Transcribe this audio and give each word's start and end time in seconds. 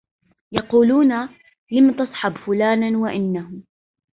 يقولون 0.51 1.29
لم 1.71 1.91
تصحب 2.05 2.37
فلانا 2.45 2.97
وانه 2.97 3.51